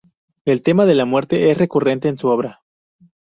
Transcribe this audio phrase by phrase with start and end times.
[0.45, 2.63] El tema de la Muerte es recurrente en su obra.